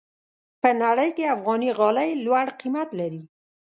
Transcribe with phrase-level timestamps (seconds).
[0.61, 3.23] په نړۍ کې افغاني غالۍ لوړ قیمت لري.